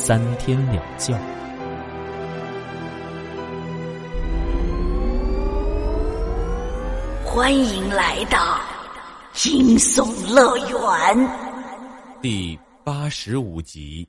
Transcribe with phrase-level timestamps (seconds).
[0.00, 1.12] 三天两觉。
[7.24, 8.60] 欢迎来到
[9.32, 11.28] 惊悚乐园
[12.22, 14.06] 第八十五集。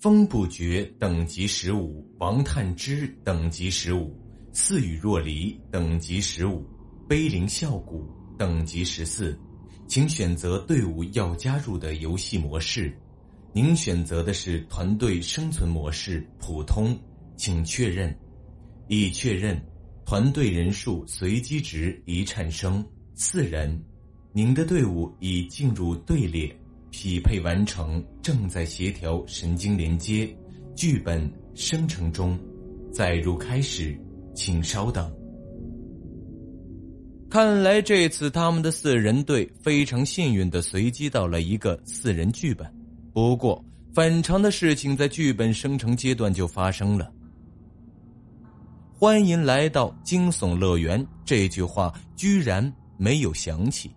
[0.00, 4.18] 风不绝等级十五，王探之等级十五，
[4.50, 6.66] 似雨若离等级十五，
[7.06, 9.38] 碑林啸谷等级十四，
[9.86, 12.98] 请选择队伍要加入的游戏模式。
[13.54, 16.98] 您选择的是团队生存模式普通，
[17.36, 18.14] 请确认。
[18.88, 19.60] 已确认，
[20.06, 23.78] 团队人数随机值已产生四人，
[24.32, 26.54] 您的队伍已进入队列，
[26.90, 30.34] 匹配完成，正在协调神经连接，
[30.74, 32.38] 剧本生成中，
[32.90, 33.94] 载入开始，
[34.34, 35.10] 请稍等。
[37.28, 42.66] 看来这次他们的四人队非常幸运的随机到了一个四人剧本。
[43.12, 47.12] 不过，反常的事情在剧本生成阶段就发生了。
[48.94, 53.90] 欢迎来到惊悚乐园，这句话居然没有响起，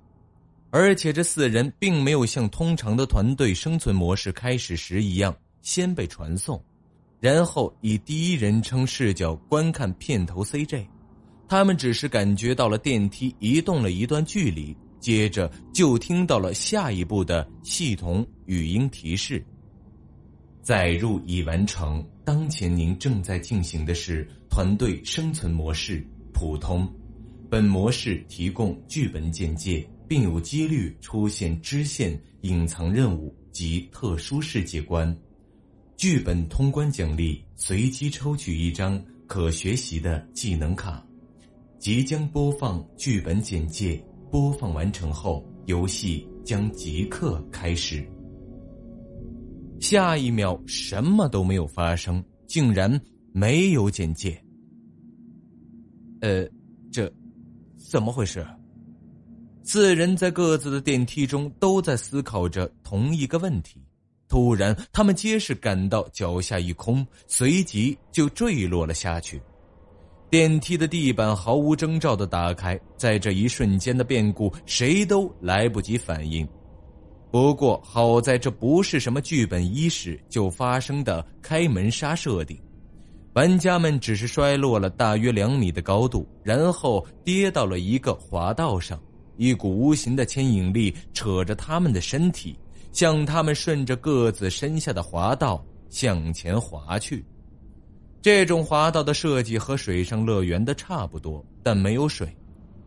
[0.70, 6.62] 而且这四人并没有像通常的团队生存模式开始时一样先被传送，
[7.22, 10.86] 然后以第一人称视角观看片头 CJ，
[11.48, 14.76] 他们只是感觉到了电梯移动了一段距离。
[15.06, 19.46] 接着就听到了下一步的系统语音提示：
[20.64, 22.04] 载入已完成。
[22.24, 26.04] 当前您正在进行的是团队生存模式
[26.34, 26.92] 普通。
[27.52, 35.16] 本模式提供剧本简介，并有几率出现支线、隐藏任务及特殊世界观。
[35.96, 41.06] 剧本通关奖励：随机抽取一张可学习的技能卡。
[41.78, 44.04] 即将播放剧本简介。
[44.36, 48.06] 播放完成后，游戏将即刻开始。
[49.80, 53.02] 下一秒，什么都没有发生，竟然
[53.32, 54.38] 没有简介。
[56.20, 56.46] 呃，
[56.92, 57.10] 这
[57.78, 58.46] 怎么回事？
[59.64, 63.82] 四人在各自的电梯中都在思考着同一个问题。
[64.28, 69.42] 突然，他们皆是感到脚下一空，随即就坠落了下去。
[70.30, 76.48] 电梯的地板毫无征兆的打开，在这一瞬间的变故，谁都来不及反应。
[77.32, 82.58] 不过好在这不是什么剧本伊始就发生的开门杀设定，
[83.34, 89.00] 玩家们只是摔落了大约两米的高度，然后跌到了一个滑道上，
[89.38, 92.58] 一股无形的牵引力扯着他们的身体，
[92.92, 97.24] 向他们顺着各自身下的滑道向前滑去。
[98.26, 102.28] 这种滑道的设计和水上乐园的差不多，但没有水，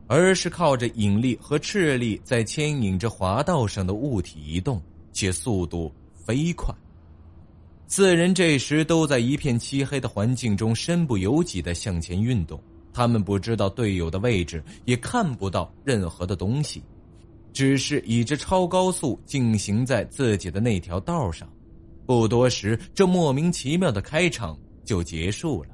[0.09, 4.83] 而是靠着引力和斥力在牵引着滑道上的物体移动，
[5.13, 6.75] 且速度飞快。
[7.87, 12.61] 四人这时都在一片漆黑的环境中身不由己的向前运动，
[12.93, 16.83] 他们不知道队友的位置，也看不到任何的东西，
[17.53, 21.49] 只是以着超高速进行在自己的那条道上。
[22.05, 24.59] 不多时，这莫名其妙的开场。
[24.89, 25.69] 就结束了，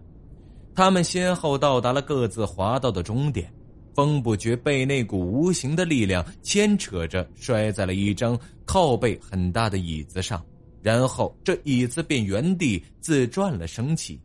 [0.74, 3.48] 他们先后到达了各自滑道的终点。
[3.94, 10.44] 风不觉被那股无形的力量牵扯着，摔在了一张靠背很大的椅子上，
[10.82, 14.20] 然后这椅子便原地自转了升起。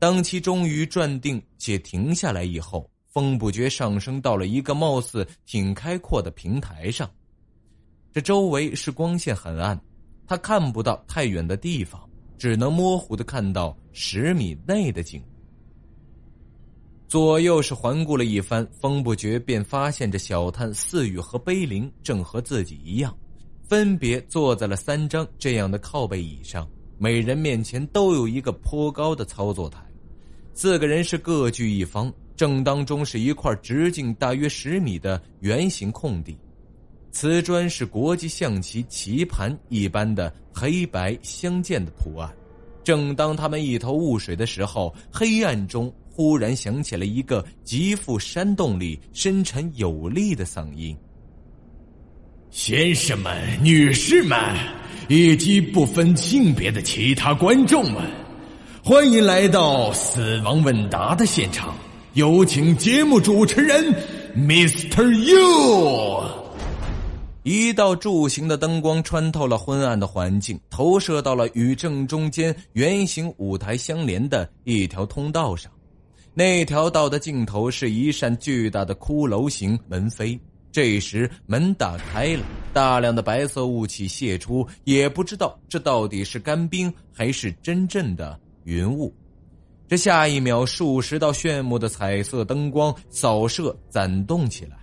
[0.00, 7.08] 当其终于转定且停下来以后，风不觉上升到了一个貌似挺开阔的平台上。
[8.12, 9.80] 这周围是光线很暗，
[10.26, 12.00] 他看不到太远的地方。
[12.38, 15.22] 只能模糊的看到十米内的景，
[17.08, 23.16] 左右是环顾了一番，风不觉便发现着小探、四雨和碑林正和自己一样，
[23.68, 26.68] 分别坐在了三张这样的靠背椅上，
[26.98, 29.80] 每人面前都有一个颇高的操作台，
[30.52, 36.36] 四个人是各据一方，正当中是一块直径大约十米的圆形空地。
[37.18, 42.30] 瓷砖是国际象棋棋盘一般的黑白相间的图案。
[42.84, 50.94] 正当他们一头雾水的时候，黑暗中忽然响起了一个极富煽动力、深沉有力的嗓音
[52.52, 53.32] ：“先生们、
[53.62, 54.38] 女士们，
[55.08, 58.02] 以及不分性别的其他观众们，
[58.84, 61.74] 欢迎来到死亡问答的现场。
[62.12, 63.94] 有请节目主持人
[64.36, 65.10] Mr.
[65.14, 66.35] You。
[67.46, 75.70] 一道柱形的灯光穿透了昏暗的环境，投射到了与正中间圆形舞台相连的一条通道上。
[76.34, 80.36] 那条道的尽头是一扇巨大的骷髅形门扉。
[80.72, 89.14] 这时门打开了，大量的白色雾气泄出，也不知道这到底是干冰还是真正的云雾。
[89.86, 94.76] 这下一秒，数十道炫目的彩色灯光扫射、攒动起来，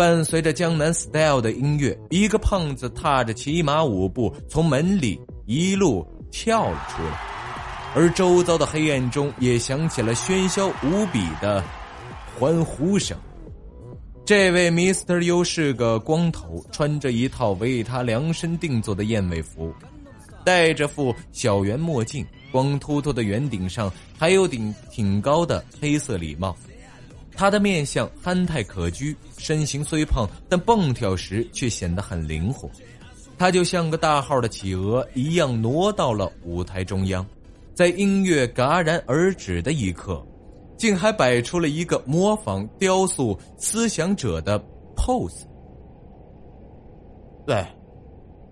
[0.00, 7.20] 伴随着江南 style 的音乐，一个胖子踏着骑马舞步从门里一路跳了出来，
[7.94, 11.62] 而周遭的黑暗中也响起了喧嚣无比的
[12.38, 13.14] 欢呼声。
[14.24, 15.20] 这位 Mr.
[15.20, 19.70] U 是个光头，穿着一套为他量身定做的燕尾服，
[20.46, 22.26] 戴着副小圆墨镜。
[22.50, 26.56] 光秃秃的圆顶上还有顶挺高的黑色礼帽，
[27.40, 32.70] 他的面相憨态可掬，身形虽胖，但蹦跳时却显得很灵活。
[33.38, 37.26] 他就像个大号的企鹅一样挪到了舞台中央，
[37.74, 40.22] 在音乐戛然而止的一刻，
[40.76, 44.62] 竟还摆出了一个模仿雕塑思想者的
[44.94, 45.46] pose。
[47.46, 47.66] 喂，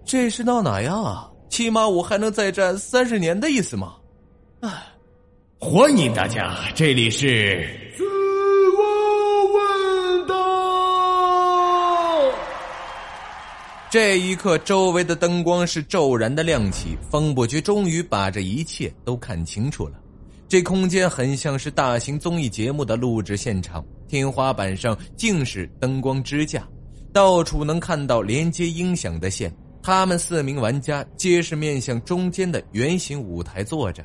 [0.03, 1.31] 这是闹哪样啊？
[1.51, 3.97] 骑马舞还能再战三十年的意思吗？
[4.61, 4.71] 哎，
[5.61, 7.69] 欢迎大家，这里是
[7.99, 8.05] 死
[8.79, 10.35] 亡问答。
[13.91, 19.95] 这一刻，周围的灯光是骤然的亮起，风不觉终于把这一切都看清楚了。
[20.47, 26.69] 这空间很像是大型综艺节目的录制现场，天花板上尽是灯光支架，
[27.15, 29.51] 到处能看到连接音响的线。
[29.83, 34.05] 他们四名玩家皆是面向中间的圆形舞台坐着，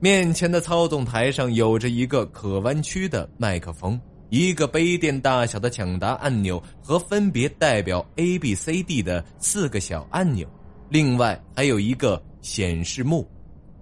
[0.00, 3.98] 面前的操纵台上有着一个可弯曲的麦克风，
[4.30, 10.48] 一个杯垫大小的抢答按钮和分别代表 A、B、C、D 的四个小按钮，
[10.88, 13.28] 另外还有一个显示幕。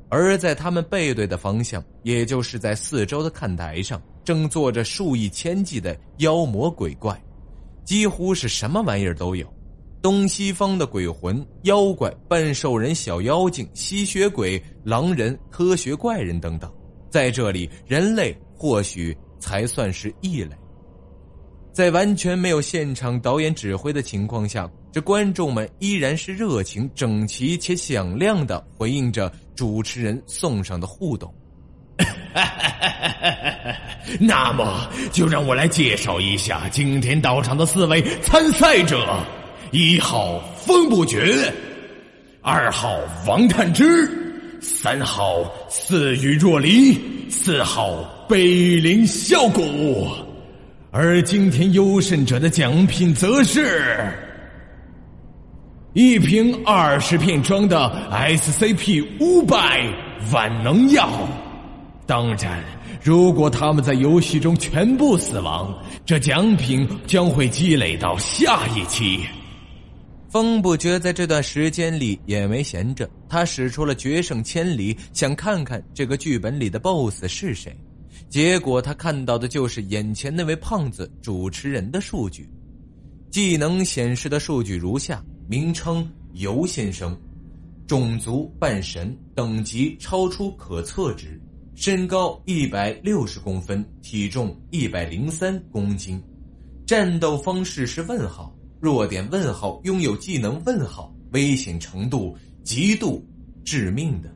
[0.08, 7.18] 而在他们背对的方向，也就是在四周的看台上，正坐着数以千计的妖魔鬼怪，
[7.82, 9.50] 几乎是什么玩意儿都有。
[10.02, 16.70] 东西方的鬼魂、妖怪、半兽人、小妖精、吸血鬼、狼人、科学怪人等等，
[17.08, 20.50] 在这里，人类或许才算是异类。
[21.72, 31.34] 在完全没有现场导演指挥的情况下，这观众们依然是热情、整齐且响亮的回应着主持人送上的互动。
[34.20, 39.18] 那么，就让我来介绍一下今天到场的四位参赛者。
[39.70, 41.50] 一号风不绝，
[42.42, 42.94] 二号
[43.26, 44.06] 王探之，
[44.60, 47.00] 三号似雨若离，
[47.30, 50.08] 四号北陵笑谷。
[50.90, 53.94] 而今天优胜者的奖品则是
[55.92, 57.76] 一瓶二十片装的
[58.10, 59.86] SCP 五百
[60.32, 61.10] 万能药。
[62.06, 62.64] 当然，
[63.02, 69.20] 如果他们在游戏中全部死亡，这奖品将会积累到下一期。
[70.30, 77.76] 风不觉在这段时间里也没闲着，他使出了决胜千里，想看看这个剧本里的 BOSS 是谁。
[78.32, 82.48] 结果他看到的就是眼前那位胖子主持人的数据，
[83.30, 87.14] 技能显示的数据如下：名称尤先生，
[87.86, 91.38] 种族半神，等级超出可测值，
[91.74, 96.18] 身高一百六十公分，体重一百零三公斤，
[96.86, 98.56] 战斗方式是问号。
[98.80, 102.34] 弱点问号，拥有技能问号，危险程度
[102.64, 103.22] 极度
[103.62, 104.34] 致命的。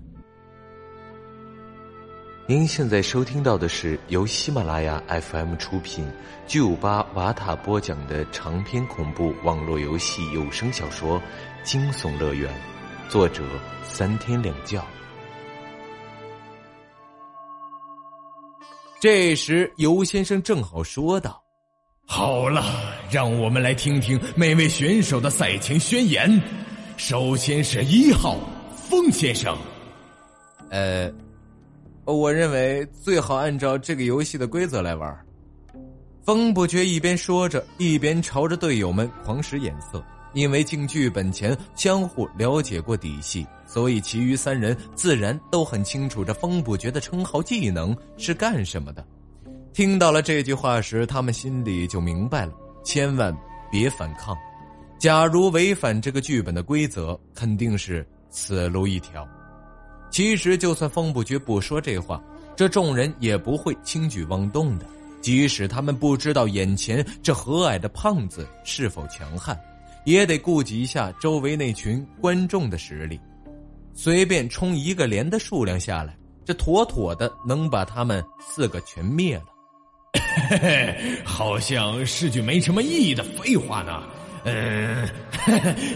[2.48, 6.08] 您现在收听到的是由喜马拉雅 FM 出品、
[6.46, 11.18] 巨五八瓦塔播讲的长篇恐怖网络游戏有声小说
[11.64, 12.48] 《惊悚乐园》，
[13.10, 13.42] 作者
[13.82, 14.80] 三天两觉。
[19.00, 21.42] 这时，尤先生正好说道。
[22.06, 22.62] 好了，
[23.10, 26.40] 让我们来听听每位选手的赛前宣言。
[26.96, 28.38] 首先是一号
[28.76, 29.58] 风先生，
[30.70, 31.10] 呃，
[32.14, 35.16] 我认为最好按照这个游戏的规则来玩。
[36.24, 40.02] 风不觉一边说着，一边朝着队友们狂使眼色。
[40.34, 49.02] 因为进剧本前相互了解过底细，所以其余三人自然都很清楚这风不觉的称号技能是干什么的。
[49.72, 52.52] 听到了这句话时，他们心里就明白了：
[52.84, 53.34] 千万
[53.70, 54.36] 别反抗。
[54.98, 59.26] 假如违反这个剧本的规则，肯定是死路一条。
[60.16, 62.18] 其实，就算风不绝不说这话，
[62.56, 64.86] 这众人也不会轻举妄动的。
[65.20, 69.54] 即使他们不知道眼前这和蔼的胖子是否强悍，
[70.06, 73.20] 也得顾及一下周围那群观众的实力。
[73.92, 79.44] 随便冲一个连的数量下来，这妥妥的能把他们四个全灭了。
[81.26, 84.02] 好像是句没什么意义的废话呢。
[84.44, 85.06] 嗯，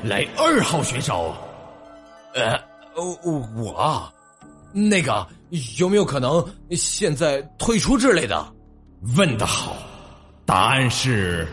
[0.05, 1.35] 来二号选手。
[2.35, 2.57] 呃，
[3.03, 4.13] 我，
[4.73, 5.27] 那个
[5.79, 8.53] 有没有可能现在退出之类的？
[9.17, 9.77] 问的好，
[10.45, 11.49] 答案是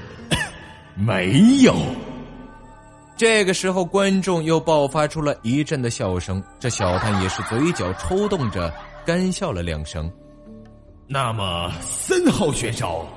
[0.95, 1.73] 没有。
[3.15, 6.43] 这个时候，观众又爆发出了一阵的笑声。
[6.59, 8.71] 这小探也是嘴角抽动着，
[9.05, 10.11] 干笑了两声。
[11.07, 13.07] 那么，三号选手，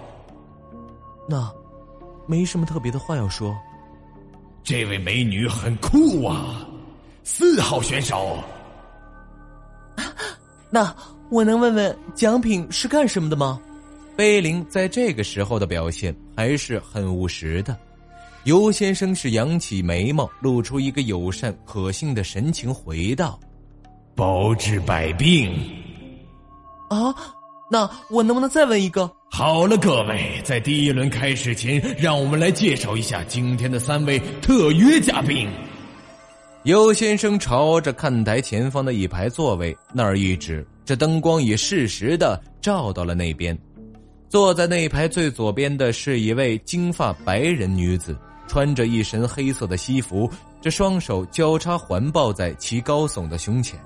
[1.28, 1.52] 那
[2.26, 3.54] 没什么特别的话要说。
[4.62, 6.66] 这位美女很酷啊。
[7.32, 8.42] 四号选手，
[10.68, 10.92] 那
[11.30, 13.60] 我能问问奖品是干什么的吗？
[14.16, 17.78] 贝林在这个时候的表现还是很务实的。
[18.42, 23.38] 尤先生是扬起眉毛，露出一个友善可信的神情，回道
[24.16, 25.56] ：“包治百病。”
[26.90, 27.14] 啊，
[27.70, 29.08] 那我能不能再问一个？
[29.30, 35.48] 好了，各位，在第一轮开始前，让我们来介绍一下今天的三位特约嘉宾。
[36.64, 43.58] 尤先生朝着看台前方的一排座位那儿一指，这灯光也适时的照到了那边。
[44.28, 48.16] 坐在那排最左边的是一位金发白人女子。
[48.46, 50.28] 穿着一身黑色的西服，
[50.60, 53.78] 这双手交叉环抱在其高耸的胸前，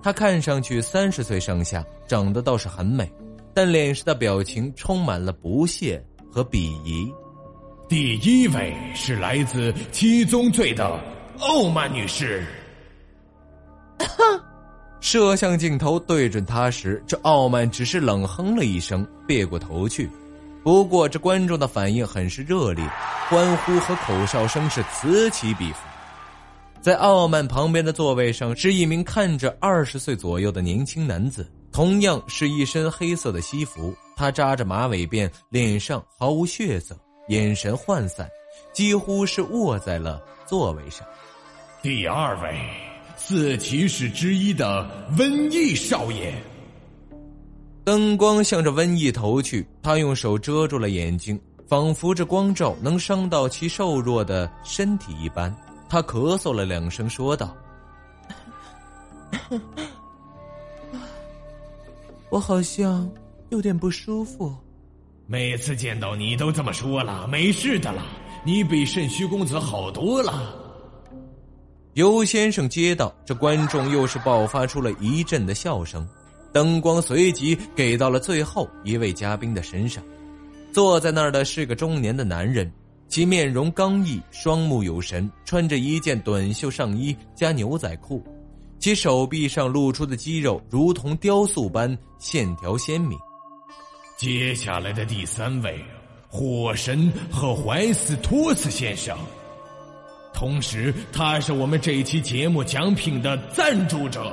[0.00, 3.12] 她看上去三十岁上下，长得倒是很美，
[3.52, 7.12] 但脸上的表情充满了不屑和鄙夷。
[7.88, 11.00] 第一位是来自七宗罪的
[11.42, 12.44] 傲慢女士。
[15.00, 20.08] 摄像镜头对准她时，这傲慢只是冷哼了一声，别过头去。
[20.62, 22.88] 不过，这观众的反应很是热烈，
[23.28, 25.78] 欢呼和口哨声是此起彼伏。
[26.80, 33.92] 在傲慢旁边的座位上是一名看着二十岁左右的年轻男子，同样是一身黑色的西服。
[34.14, 36.96] 他扎着马尾辫，脸上毫无血色，
[37.28, 38.28] 眼神涣散，
[38.72, 41.04] 几乎是卧在了座位上。
[41.82, 42.54] 第二位，
[43.16, 46.32] 四骑士之一的瘟疫少爷。
[47.82, 55.52] 灯光向着瘟疫投去，他用手遮住了眼睛，仿佛这光照能伤到其瘦弱的身体一般。
[55.88, 57.52] 他咳嗽了两声，说道
[62.30, 63.10] ：“我好像
[63.48, 64.54] 有点不舒服。”
[65.26, 68.04] 每次见到你都这么说了，没事的了，
[68.44, 70.61] 你比肾虚公子好多了。
[71.94, 76.08] 尤先生接到，这观众又是爆发出了一阵的笑声。
[76.52, 80.02] 灯光随即给到了最后一位嘉宾的身上，
[80.72, 82.70] 坐在那儿的是个中年的男人，
[83.08, 88.22] 其面容刚毅，双目有神，穿着一件短袖上衣加牛仔裤，
[88.78, 93.18] 其手臂上露出的肌肉如同雕塑般线条鲜明。
[94.16, 95.82] 接下来的第三位，
[96.28, 99.16] 火神和怀斯托斯先生，
[100.32, 104.32] 同时他是我们这一期节目奖品的赞助者。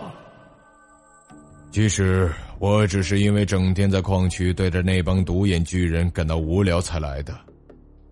[1.71, 7.33] 其实我只是因为整天在矿区对着那帮独眼巨人感到无聊才来的。”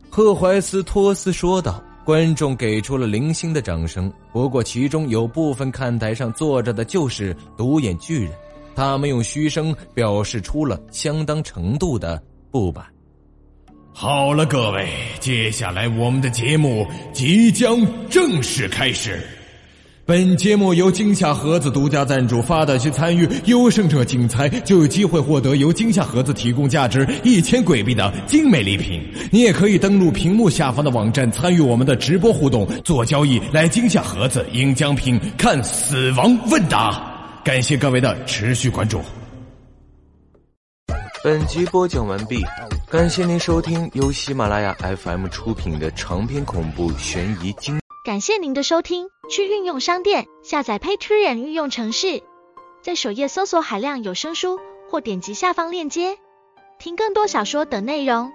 [0.10, 1.84] 赫怀斯托斯说道。
[2.08, 8.32] 观众给出了零星的掌声，不过其中有部分看台上坐着的就是独眼巨人，
[8.74, 12.86] 他们用嘘声表示出了相当程度的不满。
[14.00, 14.88] 好了，各位，
[15.20, 17.76] 接下来我们的节目即将
[18.12, 19.20] 正式开始。
[20.06, 29.02] 本节目由惊吓盒子独家赞助，发的去参与优胜者竞猜，就有机会获得由惊吓盒子提供价值一千鬼币的精美礼品。
[29.32, 37.42] 你也可以登录屏幕下方的网站参与我们的直播互动，做交易来惊吓盒子赢奖品，看死亡问答。
[37.44, 39.02] 感谢各位的持续关注。
[41.24, 42.46] 本集播讲完毕，
[42.90, 47.78] 感谢您收听由喜马拉雅 FM 出品的长篇恐怖悬疑惊。
[48.06, 52.24] 感谢您的收听，去运用商店下载 Patreon 运用城市，
[52.82, 54.58] 在首页搜索海量有声书，
[54.90, 56.18] 或点击下方链接
[56.80, 58.32] 听更多小说等内容。